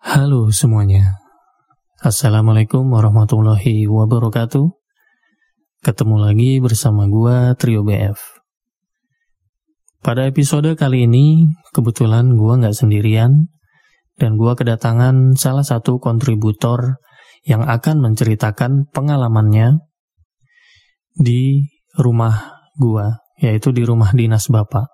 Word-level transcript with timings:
Halo 0.00 0.48
semuanya. 0.48 1.20
Assalamualaikum 2.00 2.88
warahmatullahi 2.88 3.84
wabarakatuh. 3.84 4.72
Ketemu 5.84 6.16
lagi 6.16 6.56
bersama 6.56 7.04
gua 7.04 7.52
Trio 7.52 7.84
BF. 7.84 8.16
Pada 10.00 10.24
episode 10.24 10.72
kali 10.72 11.04
ini, 11.04 11.52
kebetulan 11.76 12.32
gua 12.32 12.56
nggak 12.56 12.72
sendirian 12.72 13.52
dan 14.16 14.40
gua 14.40 14.56
kedatangan 14.56 15.36
salah 15.36 15.68
satu 15.68 16.00
kontributor 16.00 16.96
yang 17.44 17.68
akan 17.68 18.00
menceritakan 18.00 18.88
pengalamannya 18.88 19.84
di 21.12 21.68
rumah 21.92 22.64
gua, 22.72 23.20
yaitu 23.36 23.68
di 23.68 23.84
rumah 23.84 24.16
dinas 24.16 24.48
bapak. 24.48 24.88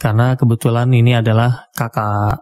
Karena 0.00 0.40
kebetulan 0.40 0.88
ini 0.96 1.20
adalah 1.20 1.68
kakak 1.76 2.40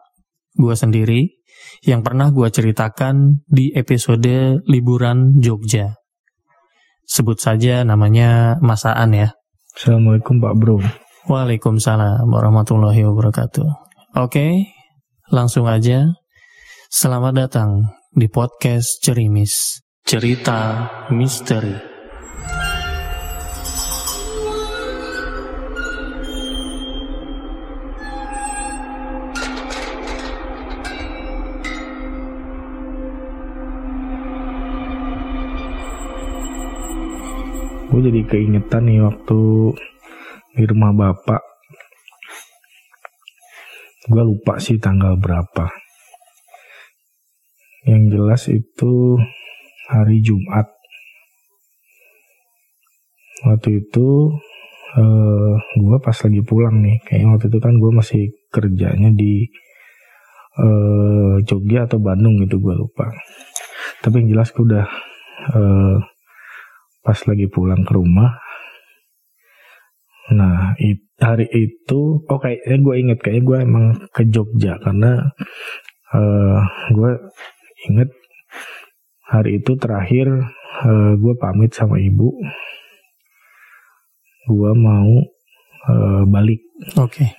gua 0.55 0.79
sendiri 0.79 1.36
yang 1.85 2.01
pernah 2.03 2.33
gue 2.33 2.49
ceritakan 2.49 3.47
di 3.47 3.73
episode 3.77 4.61
liburan 4.67 5.39
Jogja. 5.39 5.97
Sebut 7.07 7.39
saja 7.39 7.87
namanya 7.87 8.59
Masaan 8.59 9.15
ya. 9.15 9.29
Assalamualaikum 9.77 10.43
Pak 10.43 10.55
Bro. 10.59 10.83
Waalaikumsalam 11.27 12.27
warahmatullahi 12.27 13.03
wabarakatuh. 13.07 13.67
Oke, 14.19 14.73
langsung 15.31 15.69
aja. 15.71 16.07
Selamat 16.89 17.47
datang 17.47 17.71
di 18.15 18.31
podcast 18.31 19.03
Cerimis. 19.03 19.83
Cerita 20.07 20.87
Misteri. 21.11 21.96
Gue 37.87 38.01
jadi 38.11 38.21
keingetan 38.27 38.91
nih 38.91 38.99
waktu 39.03 39.41
di 40.59 40.65
rumah 40.67 40.91
bapak. 40.91 41.43
Gue 44.11 44.23
lupa 44.23 44.59
sih 44.59 44.79
tanggal 44.79 45.15
berapa. 45.19 45.71
Yang 47.87 48.03
jelas 48.11 48.43
itu 48.51 49.19
hari 49.87 50.19
Jumat. 50.23 50.67
Waktu 53.47 53.87
itu 53.87 54.35
eh, 54.99 55.55
gue 55.79 55.99
pas 56.03 56.17
lagi 56.17 56.41
pulang 56.43 56.83
nih 56.83 56.99
kayaknya 57.07 57.29
waktu 57.39 57.47
itu 57.47 57.59
kan 57.63 57.75
gue 57.79 57.91
masih 57.95 58.23
kerjanya 58.51 59.13
di 59.13 59.47
uh, 60.57 61.37
Jogja 61.45 61.85
atau 61.85 62.01
Bandung 62.01 62.41
gitu 62.43 62.59
gue 62.59 62.75
lupa. 62.75 63.13
Tapi 64.01 64.25
yang 64.25 64.29
jelas 64.37 64.51
gue 64.51 64.65
udah 64.65 64.87
uh, 65.53 65.97
pas 67.07 67.19
lagi 67.31 67.47
pulang 67.47 67.87
ke 67.87 67.95
rumah. 67.95 68.35
Nah 70.35 70.75
it, 70.83 71.07
hari 71.23 71.47
itu 71.55 72.19
oh 72.27 72.39
kayaknya 72.43 72.83
gue 72.83 72.95
inget 72.99 73.19
kayaknya 73.23 73.43
gue 73.47 73.59
emang 73.63 73.87
ke 74.11 74.27
Jogja 74.27 74.75
karena 74.83 75.31
uh, 76.11 76.59
gue 76.91 77.11
inget 77.87 78.11
hari 79.23 79.63
itu 79.63 79.79
terakhir 79.79 80.27
uh, 80.83 81.15
gue 81.15 81.35
pamit 81.39 81.71
sama 81.71 82.03
ibu. 82.03 82.35
Gue 84.51 84.73
mau 84.75 85.23
uh, 85.87 86.23
balik. 86.27 86.59
Oke. 86.99 87.23
Okay. 87.23 87.31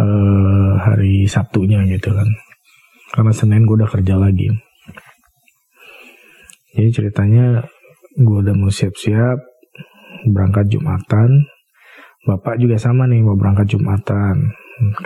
uh, 0.00 0.80
hari 0.80 1.28
Sabtunya 1.28 1.84
gitu 1.92 2.08
kan. 2.08 2.28
Karena 3.12 3.36
Senin 3.36 3.68
gue 3.68 3.76
udah 3.76 3.92
kerja 3.92 4.16
lagi 4.16 4.48
jadi 6.74 6.90
ceritanya 6.90 7.62
gue 8.18 8.38
udah 8.42 8.54
mau 8.54 8.70
siap-siap 8.70 9.38
berangkat 10.26 10.74
Jumatan. 10.74 11.46
Bapak 12.24 12.56
juga 12.56 12.80
sama 12.80 13.06
nih 13.06 13.22
mau 13.22 13.38
berangkat 13.38 13.78
Jumatan. 13.78 14.54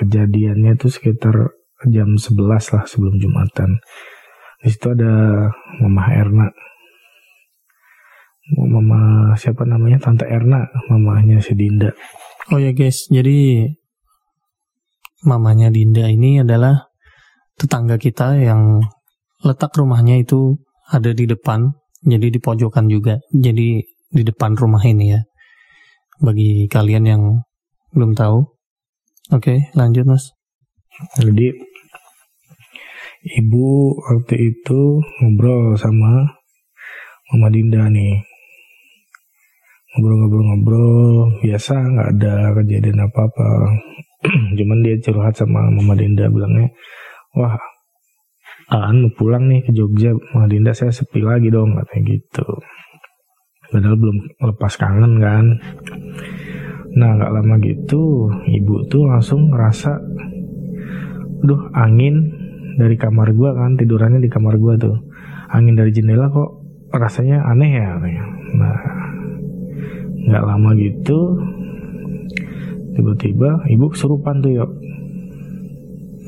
Kejadiannya 0.01 0.81
itu 0.81 0.89
sekitar 0.89 1.53
jam 1.93 2.17
11 2.17 2.73
lah 2.73 2.85
sebelum 2.89 3.21
Jumatan. 3.21 3.81
Di 4.65 4.73
situ 4.73 4.91
ada 4.91 5.47
Mama 5.85 6.09
Erna. 6.11 6.49
Mama 8.57 9.35
siapa 9.37 9.69
namanya? 9.69 10.01
Tante 10.01 10.25
Erna, 10.25 10.65
mamanya 10.89 11.37
si 11.45 11.53
Dinda. 11.53 11.93
Oh 12.49 12.57
ya 12.57 12.73
guys, 12.73 13.05
jadi 13.13 13.69
mamanya 15.21 15.69
Dinda 15.69 16.09
ini 16.09 16.41
adalah 16.41 16.89
tetangga 17.61 18.01
kita 18.01 18.41
yang 18.41 18.81
letak 19.45 19.77
rumahnya 19.77 20.17
itu 20.25 20.57
ada 20.89 21.13
di 21.13 21.29
depan, 21.29 21.69
jadi 22.01 22.33
di 22.33 22.41
pojokan 22.41 22.89
juga, 22.89 23.21
jadi 23.29 23.85
di 24.09 24.23
depan 24.25 24.57
rumah 24.57 24.81
ini 24.85 25.13
ya. 25.13 25.21
Bagi 26.19 26.67
kalian 26.67 27.05
yang 27.05 27.23
belum 27.93 28.17
tahu. 28.17 28.43
Oke, 29.37 29.69
lanjut 29.77 30.09
mas. 30.09 30.33
Jadi 31.21 31.53
ibu 33.39 33.95
waktu 34.01 34.35
itu 34.57 35.05
ngobrol 35.21 35.77
sama 35.77 36.27
Mama 37.29 37.49
Dinda 37.53 37.93
nih. 37.93 38.25
Ngobrol-ngobrol-ngobrol, 39.95 41.41
biasa 41.45 41.75
nggak 41.77 42.09
ada 42.19 42.35
kejadian 42.57 43.05
apa-apa. 43.05 43.49
Cuman 44.59 44.79
dia 44.81 44.97
curhat 45.05 45.37
sama 45.37 45.69
Mama 45.69 45.93
Dinda 45.93 46.29
bilangnya, 46.33 46.73
wah 47.37 47.57
Aan 48.69 49.01
mau 49.01 49.13
pulang 49.17 49.49
nih 49.49 49.65
ke 49.65 49.73
Jogja 49.73 50.13
Dinda 50.45 50.77
saya 50.77 50.93
sepi 50.93 51.25
lagi 51.25 51.49
dong 51.49 51.73
katanya 51.73 52.21
gitu. 52.21 52.45
Padahal 53.73 53.97
belum 53.97 54.17
lepas 54.45 54.77
kangen 54.77 55.17
kan. 55.25 55.57
Nah 56.93 57.17
nggak 57.17 57.33
lama 57.33 57.57
gitu 57.65 58.29
ibu 58.29 58.85
tuh 58.93 59.09
langsung 59.09 59.49
ngerasa 59.49 59.97
duh 61.49 61.73
angin 61.73 62.29
dari 62.77 63.01
kamar 63.01 63.33
gua 63.33 63.57
kan 63.57 63.81
tidurannya 63.81 64.21
di 64.21 64.29
kamar 64.29 64.61
gua 64.61 64.77
tuh. 64.77 65.01
Angin 65.49 65.73
dari 65.73 65.89
jendela 65.89 66.29
kok 66.29 66.61
rasanya 66.93 67.49
aneh 67.49 67.73
ya 67.73 67.97
nah 68.49 68.81
nggak 70.29 70.45
lama 70.45 70.73
gitu 70.77 71.41
tiba-tiba 72.93 73.65
ibu 73.73 73.89
kesurupan 73.89 74.45
tuh 74.45 74.53
yuk. 74.61 74.71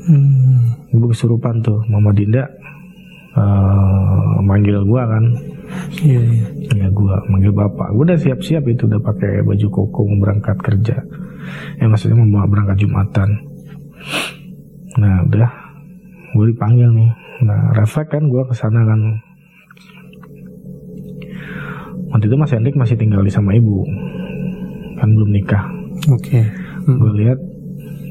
Hmm 0.09 0.50
ibu 0.91 1.05
kesurupan 1.11 1.63
tuh 1.63 1.79
mama 1.87 2.11
Dinda 2.11 2.47
uh, 3.35 4.39
manggil 4.43 4.83
gua 4.83 5.07
kan. 5.07 5.23
Iya 6.03 6.19
iya. 6.19 6.47
Ya 6.75 6.87
gua 6.91 7.23
manggil 7.31 7.51
bapak. 7.55 7.95
Gua 7.95 8.03
udah 8.11 8.19
siap-siap 8.19 8.67
itu 8.67 8.87
udah 8.87 8.99
pakai 8.99 9.43
baju 9.43 9.67
koko 9.71 9.99
mau 10.07 10.17
berangkat 10.27 10.57
kerja. 10.59 10.97
Ya 11.79 11.85
maksudnya 11.87 12.19
mau 12.19 12.45
berangkat 12.45 12.85
jumatan. 12.85 13.29
Nah 14.99 15.23
udah 15.27 15.49
gue 16.35 16.45
dipanggil 16.51 16.89
nih. 16.91 17.11
Nah 17.47 17.71
refleks 17.75 18.11
kan 18.11 18.27
gue 18.27 18.41
ke 18.43 18.55
sana 18.55 18.83
kan. 18.83 18.99
Waktu 22.11 22.27
itu 22.27 22.35
Mas 22.35 22.51
Hendrik 22.51 22.75
masih 22.75 22.99
tinggal 22.99 23.23
di 23.23 23.31
sama 23.31 23.55
ibu. 23.55 23.87
Kan 24.99 25.15
belum 25.15 25.31
nikah. 25.31 25.63
Oke. 26.11 26.43
Okay. 26.43 26.43
hmm. 26.87 26.97
gue 26.97 27.11
lihat 27.23 27.39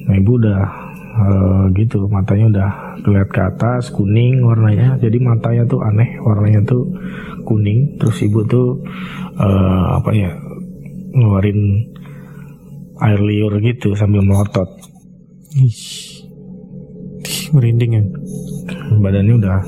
nah 0.09 0.15
ibu 0.17 0.33
udah 0.41 0.90
uh, 1.16 1.65
gitu. 1.75 2.06
Matanya 2.06 2.47
udah 2.50 2.71
keliat 3.03 3.28
ke 3.31 3.41
atas 3.41 3.91
kuning 3.91 4.43
warnanya. 4.44 4.98
Jadi 5.00 5.19
matanya 5.22 5.66
tuh 5.66 5.82
aneh 5.82 6.19
warnanya 6.22 6.60
tuh 6.66 6.87
kuning. 7.47 7.98
Terus 7.98 8.16
ibu 8.26 8.41
tuh 8.47 8.82
uh, 9.38 9.98
apa 9.98 10.10
ya 10.15 10.31
ngeluarin 11.10 11.91
air 13.00 13.21
liur 13.21 13.59
gitu 13.65 13.97
sambil 13.97 14.22
melotot. 14.22 14.69
Ish. 15.59 16.22
merinding 17.51 17.91
ya. 17.98 18.03
Badannya 19.03 19.34
udah 19.42 19.59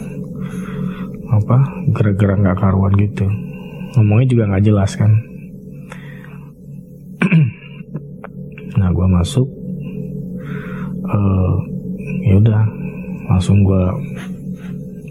apa 1.33 1.57
gerak-gerak 1.91 2.39
nggak 2.39 2.59
karuan 2.63 2.95
gitu. 2.95 3.27
Ngomongnya 3.99 4.27
juga 4.31 4.45
nggak 4.55 4.65
jelas 4.67 4.95
kan. 4.95 5.13
Nah 8.73 8.89
gue 8.89 9.05
masuk 9.05 9.62
uh, 11.13 11.55
ya 12.27 12.35
udah 12.41 12.63
langsung 13.29 13.61
gue 13.63 13.85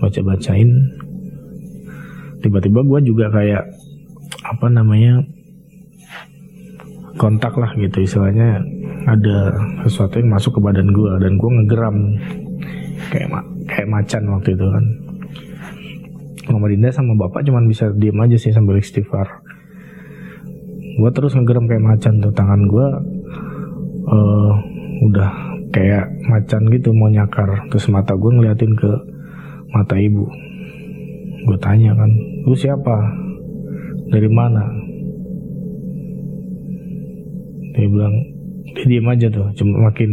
baca 0.02 0.20
bacain 0.26 0.70
tiba-tiba 2.42 2.82
gue 2.82 3.00
juga 3.06 3.30
kayak 3.30 3.64
apa 4.42 4.68
namanya 4.68 5.22
kontak 7.22 7.54
lah 7.54 7.72
gitu. 7.78 8.02
Istilahnya 8.02 8.66
ada 9.06 9.54
sesuatu 9.86 10.18
yang 10.18 10.34
masuk 10.34 10.58
ke 10.58 10.62
badan 10.62 10.90
gue 10.90 11.12
dan 11.22 11.38
gue 11.38 11.50
ngegeram. 11.62 11.98
Kayak 13.14 13.28
ma 13.30 13.40
kayak 13.70 13.90
macan 13.90 14.24
waktu 14.34 14.50
itu 14.58 14.66
kan. 14.66 14.86
Mama 16.52 16.68
Dinda 16.68 16.90
sama 16.90 17.14
bapak 17.16 17.46
cuman 17.48 17.70
bisa 17.70 17.94
diem 17.96 18.18
aja 18.18 18.36
sih 18.36 18.52
sambil 18.52 18.82
istighfar. 18.82 19.46
Gue 20.98 21.10
terus 21.14 21.38
ngegeram 21.38 21.70
kayak 21.70 21.86
macan 21.86 22.20
tuh. 22.20 22.34
Tangan 22.34 22.62
gue 22.66 22.88
uh, 24.10 24.54
udah 25.06 25.51
kayak 25.72 26.12
macan 26.28 26.68
gitu 26.68 26.92
mau 26.92 27.08
nyakar 27.08 27.48
terus 27.72 27.88
mata 27.88 28.12
gue 28.14 28.32
ngeliatin 28.32 28.76
ke 28.76 28.92
mata 29.72 29.96
ibu. 29.96 30.28
Gue 31.48 31.58
tanya 31.58 31.96
kan 31.96 32.12
lu 32.46 32.54
siapa? 32.54 32.96
Dari 34.12 34.28
mana? 34.28 34.68
Dia 37.72 37.88
bilang 37.88 38.16
dia 38.76 38.86
diem 38.88 39.08
aja 39.08 39.28
tuh 39.32 39.48
cuma 39.56 39.90
makin 39.90 40.12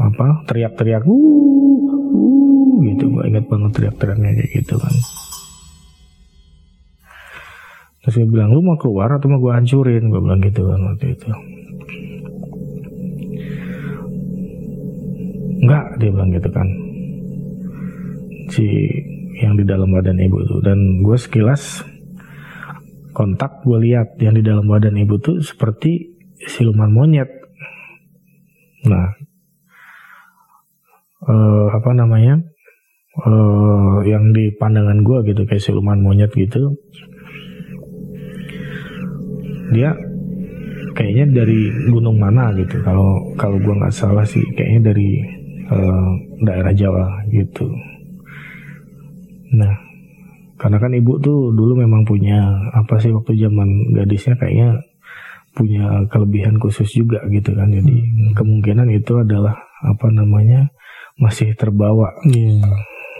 apa 0.00 0.46
teriak-teriak 0.46 1.02
uh, 1.02 1.12
uh 1.12 2.74
gitu. 2.86 3.04
Gue 3.10 3.24
inget 3.26 3.44
banget 3.50 3.70
teriak-teriaknya 3.74 4.30
kayak 4.38 4.50
gitu 4.62 4.74
kan. 4.78 4.94
Terus 8.06 8.14
dia 8.22 8.26
bilang 8.26 8.54
lu 8.54 8.62
mau 8.62 8.78
keluar 8.78 9.10
atau 9.18 9.26
mau 9.26 9.42
gue 9.42 9.50
hancurin? 9.50 10.08
Gue 10.08 10.20
bilang 10.22 10.40
gitu 10.40 10.62
kan 10.70 10.78
waktu 10.78 11.18
itu 11.18 11.30
dia 16.02 16.10
bilang 16.10 16.34
gitu 16.34 16.50
kan. 16.50 16.66
Si 18.50 18.66
yang 19.38 19.54
di 19.54 19.64
dalam 19.64 19.88
badan 19.88 20.18
ibu 20.18 20.42
tuh 20.44 20.60
dan 20.60 21.00
gue 21.00 21.16
sekilas 21.16 21.86
kontak 23.14 23.64
gue 23.64 23.78
lihat 23.80 24.18
yang 24.20 24.36
di 24.36 24.42
dalam 24.44 24.66
badan 24.66 24.98
ibu 24.98 25.16
tuh 25.22 25.38
seperti 25.40 26.10
siluman 26.42 26.90
monyet. 26.90 27.30
Nah 28.90 29.08
uh, 31.28 31.66
apa 31.70 31.90
namanya? 31.94 32.42
Uh, 33.12 34.00
yang 34.08 34.32
di 34.32 34.48
pandangan 34.56 35.04
gue 35.04 35.18
gitu 35.28 35.44
kayak 35.44 35.60
siluman 35.60 36.00
monyet 36.00 36.32
gitu. 36.32 36.72
Dia 39.72 39.92
kayaknya 40.96 41.44
dari 41.44 41.68
gunung 41.92 42.16
mana 42.16 42.56
gitu. 42.56 42.80
Kalau 42.80 43.36
kalau 43.36 43.60
gue 43.60 43.74
nggak 43.76 43.92
salah 43.92 44.24
sih 44.24 44.40
kayaknya 44.56 44.96
dari 44.96 45.20
uh, 45.72 46.10
daerah 46.44 46.72
Jawa 46.76 47.24
gitu. 47.32 47.72
Nah, 49.56 49.72
karena 50.60 50.78
kan 50.78 50.92
ibu 50.92 51.18
tuh 51.18 51.50
dulu 51.52 51.80
memang 51.80 52.04
punya 52.06 52.38
apa 52.72 53.00
sih 53.00 53.10
waktu 53.12 53.34
zaman 53.40 53.96
gadisnya 53.96 54.36
kayaknya 54.38 54.78
punya 55.52 56.08
kelebihan 56.08 56.56
khusus 56.56 56.88
juga 56.92 57.20
gitu 57.28 57.52
kan. 57.52 57.68
Jadi 57.68 57.96
hmm. 57.96 58.32
kemungkinan 58.36 58.88
itu 58.92 59.20
adalah 59.20 59.56
apa 59.84 60.08
namanya 60.08 60.72
masih 61.20 61.52
terbawa. 61.58 62.08
Yeah. 62.24 62.62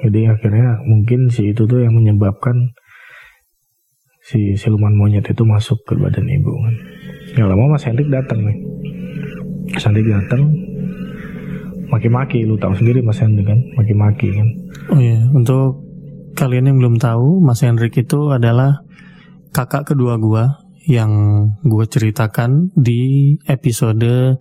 Jadi 0.02 0.26
akhirnya 0.26 0.82
mungkin 0.82 1.28
si 1.28 1.52
itu 1.52 1.68
tuh 1.68 1.84
yang 1.84 1.94
menyebabkan 1.94 2.74
si 4.22 4.54
siluman 4.54 4.94
monyet 4.94 5.26
itu 5.26 5.42
masuk 5.42 5.82
ke 5.84 5.98
badan 5.98 6.26
ibu 6.30 6.50
kan. 6.50 6.74
Yang 7.36 7.46
lama 7.52 7.76
Mas 7.76 7.84
Hendrik 7.84 8.08
datang 8.08 8.40
nih. 8.42 8.58
Mas 9.76 9.84
Hendrik 9.84 10.08
datang 10.10 10.42
maki-maki 11.92 12.48
lu 12.48 12.56
tahu 12.56 12.72
sendiri 12.72 13.04
Mas 13.04 13.20
Hendrik 13.20 13.46
kan 13.46 13.60
maki-maki 13.76 14.32
kan 14.32 14.48
oh 14.90 14.98
iya 14.98 15.20
untuk 15.36 15.84
kalian 16.32 16.72
yang 16.72 16.78
belum 16.80 16.96
tahu 16.96 17.44
Mas 17.44 17.60
Hendrik 17.60 17.92
itu 18.00 18.32
adalah 18.32 18.80
kakak 19.52 19.92
kedua 19.92 20.16
gua 20.16 20.62
yang 20.86 21.12
gue 21.62 21.84
ceritakan 21.86 22.74
di 22.74 23.34
episode 23.46 24.38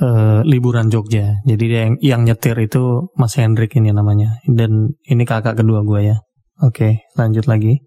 uh, 0.00 0.40
liburan 0.48 0.88
Jogja. 0.88 1.44
Jadi 1.44 1.64
yang 1.68 1.94
yang 2.00 2.22
nyetir 2.24 2.56
itu 2.56 3.12
Mas 3.16 3.36
Hendrik 3.36 3.76
ini 3.76 3.92
namanya 3.92 4.40
dan 4.48 4.96
ini 5.04 5.22
kakak 5.28 5.60
kedua 5.60 5.84
gue 5.84 6.00
ya. 6.14 6.16
Oke, 6.62 7.04
lanjut 7.18 7.44
lagi. 7.50 7.82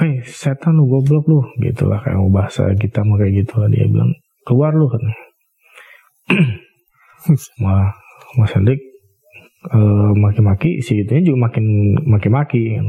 Hei 0.00 0.24
setan 0.24 0.80
lu 0.80 0.88
goblok 0.88 1.28
lu 1.28 1.44
gitulah 1.60 2.00
kayak 2.00 2.24
bahasa 2.32 2.72
kita 2.72 3.04
mau 3.04 3.20
kayak 3.20 3.44
gitu 3.44 3.60
lah 3.60 3.68
dia 3.68 3.84
bilang 3.84 4.08
keluar 4.48 4.72
lu 4.72 4.88
kan 4.88 5.02
Ma, 7.60 7.92
Mas 8.40 8.52
Hendrik 8.56 8.80
uh, 9.68 10.12
maki-maki 10.16 10.80
si 10.80 11.04
itu 11.04 11.12
juga 11.32 11.50
makin 11.50 11.96
maki-maki. 12.08 12.80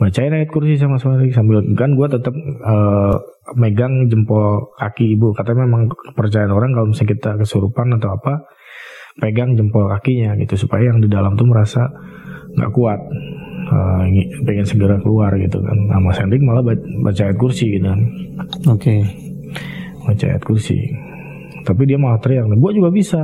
Bacain 0.00 0.32
ayat 0.32 0.48
kursi 0.48 0.80
sama 0.80 0.98
Mas 0.98 1.04
Hendrik 1.04 1.36
sambil 1.36 1.62
kan 1.76 1.94
gue 1.94 2.08
tetap 2.08 2.34
uh, 2.64 3.16
megang 3.54 4.08
jempol 4.10 4.72
kaki 4.80 5.14
ibu. 5.14 5.36
Katanya 5.36 5.68
memang 5.68 5.92
kepercayaan 5.92 6.50
orang 6.50 6.74
kalau 6.74 6.90
misalnya 6.90 7.12
kita 7.14 7.30
kesurupan 7.38 7.94
atau 8.00 8.16
apa 8.16 8.48
pegang 9.20 9.52
jempol 9.54 9.92
kakinya 9.92 10.32
gitu 10.40 10.56
supaya 10.56 10.88
yang 10.88 11.04
di 11.04 11.08
dalam 11.12 11.36
tuh 11.36 11.46
merasa 11.46 11.86
nggak 12.56 12.72
kuat. 12.74 13.00
Uh, 13.72 14.04
pengen 14.44 14.68
segera 14.68 15.00
keluar 15.00 15.32
gitu 15.40 15.62
kan. 15.62 15.78
Nah, 15.88 15.96
Mas 16.02 16.20
Hendrik 16.20 16.44
malah 16.44 16.60
baca 16.76 17.22
ayat 17.24 17.38
kursi 17.40 17.78
gitu 17.78 17.88
kan. 17.88 18.00
Oke. 18.68 19.00
Okay. 19.00 19.00
baca 20.02 20.24
ayat 20.34 20.42
kursi 20.42 20.90
tapi 21.62 21.82
dia 21.86 21.98
malah 21.98 22.18
teriak 22.18 22.46
gue 22.50 22.72
juga 22.74 22.90
bisa. 22.90 23.20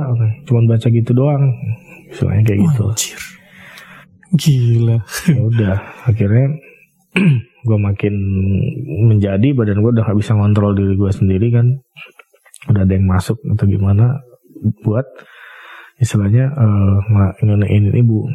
Cuman 0.47 0.63
baca 0.67 0.87
gitu 0.87 1.11
doang. 1.11 1.53
Istilahnya 2.09 2.43
kayak 2.43 2.59
gitu. 2.71 2.83
Anjir. 2.89 3.21
gila. 4.29 4.97
Ya 5.25 5.41
udah 5.41 5.75
akhirnya 6.05 6.47
gue 7.67 7.77
makin 7.77 8.13
menjadi 9.09 9.47
badan 9.57 9.81
gue 9.81 9.91
udah 9.93 10.05
gak 10.05 10.19
bisa 10.19 10.37
ngontrol 10.37 10.73
diri 10.77 10.93
gue 10.95 11.11
sendiri 11.11 11.47
kan. 11.51 11.67
Udah 12.69 12.85
ada 12.85 12.93
yang 12.93 13.07
masuk 13.09 13.37
atau 13.55 13.65
gimana 13.65 14.21
buat 14.83 15.05
istilahnya 15.99 16.51
uh, 16.55 17.31
ini 17.43 17.91
ibu 17.99 18.27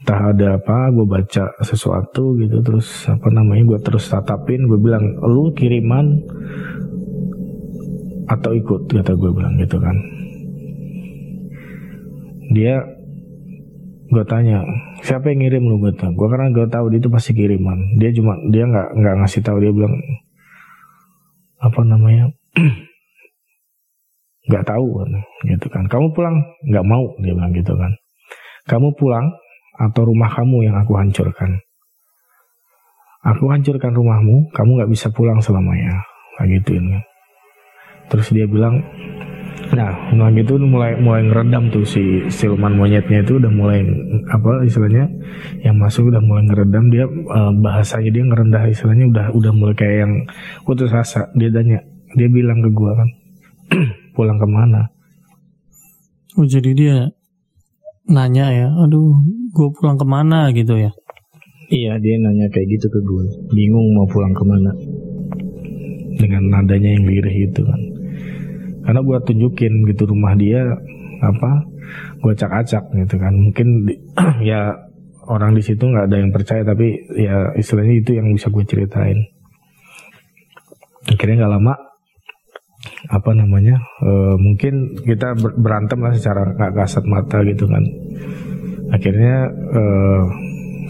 entah 0.00 0.32
ada 0.32 0.56
apa 0.56 0.88
gue 0.96 1.04
baca 1.04 1.44
sesuatu 1.60 2.32
gitu 2.40 2.64
terus 2.64 3.04
apa 3.04 3.28
namanya 3.28 3.76
gue 3.76 3.78
terus 3.84 4.08
tatapin 4.08 4.64
gue 4.64 4.80
bilang 4.80 5.20
lu 5.28 5.52
kiriman 5.52 6.24
atau 8.30 8.54
ikut 8.54 8.86
kata 8.86 9.12
gue 9.18 9.30
bilang 9.34 9.58
gitu 9.58 9.82
kan. 9.82 9.96
Dia 12.54 12.78
gue 14.10 14.24
tanya 14.26 14.62
siapa 15.02 15.34
yang 15.34 15.42
ngirim 15.42 15.66
lu? 15.66 15.82
Gue 15.82 15.92
tahu 15.98 16.14
gue 16.14 16.28
karena 16.30 16.48
gue 16.54 16.66
tahu 16.70 16.94
dia 16.94 16.98
itu 17.02 17.10
pasti 17.10 17.34
kiriman. 17.34 17.98
Dia 17.98 18.14
cuma 18.14 18.38
dia 18.54 18.70
nggak 18.70 18.88
nggak 18.94 19.14
ngasih 19.22 19.42
tahu. 19.42 19.58
Dia 19.58 19.74
bilang 19.74 19.94
apa 21.58 21.80
namanya? 21.82 22.30
Nggak 24.50 24.66
tahu 24.66 25.04
gitu 25.46 25.66
kan. 25.70 25.86
Kamu 25.86 26.10
pulang? 26.10 26.42
Nggak 26.66 26.82
mau 26.82 27.14
dia 27.22 27.36
bilang 27.36 27.54
gitu 27.54 27.76
kan. 27.76 27.92
Kamu 28.66 28.98
pulang 28.98 29.30
atau 29.78 30.02
rumah 30.10 30.26
kamu 30.26 30.66
yang 30.66 30.74
aku 30.80 30.98
hancurkan? 30.98 31.60
Aku 33.20 33.46
hancurkan 33.52 33.94
rumahmu 33.94 34.50
kamu 34.50 34.80
nggak 34.80 34.90
bisa 34.90 35.12
pulang 35.12 35.38
selamanya 35.44 36.02
kayak 36.40 36.64
gituin 36.64 36.88
kan 36.88 37.04
terus 38.10 38.28
dia 38.34 38.44
bilang 38.44 38.82
nah 39.70 39.94
nah 40.10 40.26
gitu 40.34 40.58
mulai 40.58 40.98
mulai 40.98 41.22
ngeredam 41.30 41.70
tuh 41.70 41.86
si 41.86 42.26
siluman 42.26 42.74
monyetnya 42.74 43.22
itu 43.22 43.38
udah 43.38 43.52
mulai 43.54 43.86
apa 44.26 44.66
istilahnya 44.66 45.06
yang 45.62 45.76
masuk 45.78 46.10
udah 46.10 46.22
mulai 46.22 46.42
ngeredam. 46.48 46.90
Dia 46.90 47.04
uh, 47.06 47.52
bahasanya 47.60 48.10
dia 48.10 48.24
ngerendah 48.24 48.62
istilahnya 48.70 49.06
udah 49.10 49.26
udah 49.34 49.52
mulai 49.54 49.74
kayak 49.76 49.96
yang 50.06 50.12
putus 50.64 50.92
asa. 50.92 51.28
Dia 51.36 51.50
tanya 51.52 51.78
dia 52.16 52.28
bilang 52.28 52.58
ke 52.64 52.70
gua 52.74 52.98
kan 52.98 53.08
pulang 54.16 54.38
ke 54.38 54.48
mana? 54.48 54.90
Oh 56.38 56.46
jadi 56.46 56.70
dia 56.74 56.96
nanya 58.10 58.50
ya 58.50 58.68
aduh 58.74 59.14
gua 59.54 59.68
pulang 59.70 59.96
ke 59.98 60.06
mana? 60.06 60.50
Gitu 60.50 60.74
ya. 60.74 60.90
Iya 61.70 62.02
dia 62.02 62.18
nanya 62.18 62.50
kayak 62.50 62.66
gitu 62.66 62.90
ke 62.90 62.98
gue 62.98 63.24
bingung 63.54 63.94
mau 63.94 64.06
pulang 64.10 64.34
ke 64.34 64.42
mana. 64.42 64.74
Dengan 66.18 66.50
nadanya 66.50 66.98
yang 66.98 67.06
lirih 67.06 67.46
itu 67.46 67.62
kan 67.62 67.80
karena 68.90 69.06
gue 69.06 69.18
tunjukin 69.22 69.86
gitu 69.86 70.02
rumah 70.10 70.34
dia 70.34 70.66
apa 71.22 71.62
gue 72.26 72.34
acak-acak 72.34 72.90
gitu 72.90 73.14
kan. 73.22 73.30
Mungkin 73.38 73.86
di, 73.86 73.94
ya 74.50 74.74
orang 75.30 75.54
di 75.54 75.62
situ 75.62 75.86
nggak 75.86 76.10
ada 76.10 76.16
yang 76.18 76.34
percaya 76.34 76.66
tapi 76.66 77.06
ya 77.14 77.54
istilahnya 77.54 77.94
itu 78.02 78.18
yang 78.18 78.26
bisa 78.34 78.50
gue 78.50 78.66
ceritain. 78.66 79.30
Akhirnya 81.06 81.46
nggak 81.46 81.54
lama 81.54 81.74
apa 83.14 83.30
namanya 83.30 83.78
e, 84.02 84.10
mungkin 84.42 84.98
kita 85.06 85.38
berantem 85.38 86.02
lah 86.02 86.10
secara 86.10 86.50
nggak 86.50 86.74
kasat 86.74 87.06
mata 87.06 87.46
gitu 87.46 87.70
kan. 87.70 87.86
Akhirnya 88.90 89.54
e, 89.54 89.82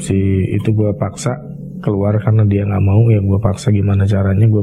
si 0.00 0.16
itu 0.56 0.72
gue 0.72 0.96
paksa 0.96 1.36
keluar 1.84 2.16
karena 2.16 2.48
dia 2.48 2.64
nggak 2.64 2.80
mau 2.80 3.04
ya 3.12 3.20
gue 3.20 3.38
paksa 3.44 3.68
gimana 3.68 4.08
caranya 4.08 4.48
gue 4.48 4.62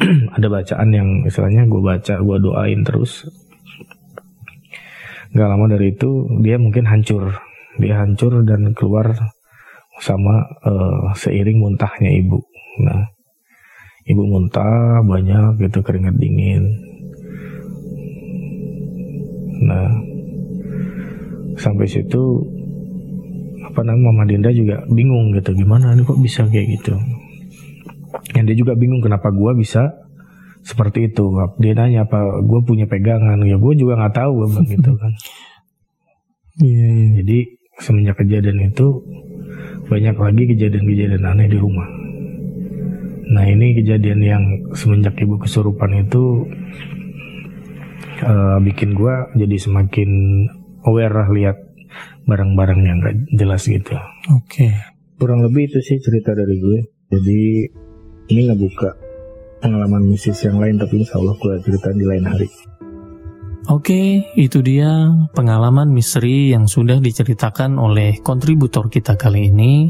ada 0.36 0.46
bacaan 0.50 0.88
yang 0.90 1.08
istilahnya 1.26 1.66
gue 1.66 1.82
baca 1.82 2.14
gue 2.18 2.36
doain 2.42 2.80
terus. 2.82 3.26
Nggak 5.34 5.48
lama 5.50 5.66
dari 5.70 5.94
itu 5.94 6.30
dia 6.42 6.56
mungkin 6.58 6.86
hancur. 6.86 7.34
Dia 7.78 8.02
hancur 8.06 8.46
dan 8.46 8.70
keluar 8.74 9.14
sama 9.98 10.46
uh, 10.62 11.10
seiring 11.14 11.58
muntahnya 11.58 12.10
ibu. 12.14 12.42
Nah 12.82 13.02
ibu 14.06 14.22
muntah 14.26 15.02
banyak 15.02 15.58
gitu 15.62 15.82
keringat 15.82 16.18
dingin. 16.18 16.64
Nah 19.64 19.90
sampai 21.58 21.86
situ 21.86 22.42
apa 23.64 23.80
namanya 23.82 24.06
Mama 24.10 24.22
Dinda 24.26 24.50
juga 24.54 24.82
bingung 24.90 25.34
gitu 25.34 25.50
gimana 25.54 25.94
ini 25.98 26.06
kok 26.06 26.20
bisa 26.20 26.46
kayak 26.46 26.78
gitu 26.78 26.94
yang 28.34 28.44
dia 28.46 28.56
juga 28.56 28.78
bingung 28.78 29.02
kenapa 29.02 29.30
gue 29.34 29.52
bisa 29.58 30.04
seperti 30.64 31.12
itu. 31.12 31.34
Dia 31.60 31.76
nanya 31.76 32.08
apa 32.08 32.40
gue 32.40 32.60
punya 32.64 32.88
pegangan? 32.88 33.42
Ya 33.44 33.60
gue 33.60 33.72
juga 33.76 34.00
nggak 34.00 34.14
tahu 34.16 34.30
gue 34.42 34.46
bilang 34.54 34.68
gitu 34.74 34.92
kan. 34.96 35.12
Iya, 36.54 36.86
iya. 36.86 37.06
jadi 37.18 37.38
semenjak 37.82 38.22
kejadian 38.22 38.70
itu 38.70 39.02
banyak 39.90 40.14
lagi 40.14 40.42
kejadian-kejadian 40.54 41.26
aneh 41.26 41.50
di 41.50 41.58
rumah. 41.58 41.88
Nah 43.34 43.44
ini 43.50 43.74
kejadian 43.74 44.20
yang 44.22 44.44
semenjak 44.78 45.18
ibu 45.18 45.42
kesurupan 45.42 46.06
itu 46.06 46.46
eh, 48.22 48.58
bikin 48.62 48.94
gue 48.94 49.14
jadi 49.34 49.56
semakin 49.58 50.10
aware 50.86 51.14
lah 51.14 51.28
lihat 51.34 51.56
barang-barang 52.24 52.80
yang 52.86 52.98
gak 53.02 53.16
jelas 53.34 53.66
gitu. 53.66 53.94
Oke. 54.32 54.70
kurang 55.14 55.46
lebih 55.46 55.70
itu 55.70 55.78
sih 55.78 55.98
cerita 56.02 56.34
dari 56.34 56.58
gue. 56.58 56.78
Jadi 57.06 57.42
ini 58.28 58.48
ngebuka 58.48 58.96
pengalaman 59.60 60.04
mistis 60.04 60.44
yang 60.44 60.60
lain 60.60 60.76
tapi 60.76 61.00
insya 61.00 61.20
Allah 61.20 61.34
gue 61.36 61.54
cerita 61.64 61.88
di 61.92 62.04
lain 62.04 62.24
hari 62.28 62.48
Oke, 63.64 64.28
itu 64.36 64.60
dia 64.60 65.08
pengalaman 65.32 65.88
misteri 65.88 66.52
yang 66.52 66.68
sudah 66.68 67.00
diceritakan 67.00 67.80
oleh 67.80 68.20
kontributor 68.20 68.92
kita 68.92 69.16
kali 69.16 69.48
ini. 69.48 69.88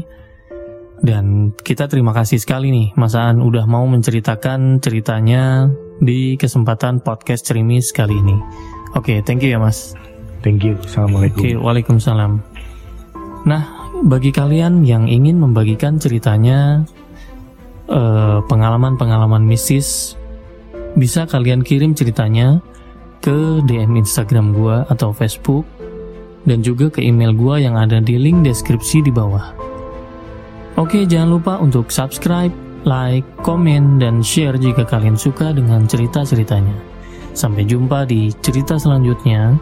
Dan 1.03 1.51
kita 1.51 1.91
terima 1.91 2.15
kasih 2.15 2.39
sekali 2.39 2.71
nih, 2.71 2.95
Mas 2.95 3.19
Aan 3.19 3.43
udah 3.43 3.67
mau 3.67 3.83
menceritakan 3.83 4.79
ceritanya 4.79 5.67
di 5.99 6.39
kesempatan 6.39 7.03
podcast 7.03 7.51
Cerimis 7.51 7.91
kali 7.91 8.15
ini. 8.15 8.39
Oke, 8.95 9.19
thank 9.27 9.43
you 9.43 9.51
ya 9.51 9.59
Mas. 9.59 9.91
thank 10.39 10.63
you 10.63 10.79
assalamualaikum 10.79 11.43
Oke, 11.43 11.51
waalaikumsalam. 11.59 12.39
Nah, 13.43 13.63
bagi 14.07 14.31
kalian 14.31 14.87
yang 14.87 15.11
ingin 15.11 15.35
membagikan 15.35 15.99
ceritanya, 15.99 16.87
eh, 17.89 18.39
pengalaman-pengalaman 18.45 19.43
mistis, 19.43 20.19
bisa 20.95 21.27
kalian 21.27 21.61
kirim 21.61 21.91
ceritanya 21.93 22.63
ke 23.19 23.61
DM 23.65 23.99
Instagram 23.99 24.53
gua 24.53 24.85
atau 24.87 25.11
Facebook, 25.11 25.65
dan 26.45 26.61
juga 26.61 26.93
ke 26.93 27.01
email 27.01 27.33
gua 27.33 27.57
yang 27.57 27.75
ada 27.75 27.97
di 27.99 28.15
link 28.21 28.45
deskripsi 28.45 29.01
di 29.05 29.11
bawah. 29.11 29.53
Oke, 30.75 31.07
jangan 31.07 31.39
lupa 31.39 31.53
untuk 31.57 31.87
subscribe, 31.87 32.51
like, 32.83 33.25
komen, 33.41 33.97
dan 33.97 34.19
share 34.19 34.59
jika 34.59 34.83
kalian 34.83 35.15
suka 35.15 35.55
dengan 35.55 35.87
cerita-ceritanya. 35.87 36.75
Sampai 37.31 37.67
jumpa 37.67 38.07
di 38.07 38.31
cerita 38.43 38.79
selanjutnya. 38.79 39.55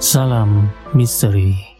Salam 0.00 0.68
misteri. 0.92 1.73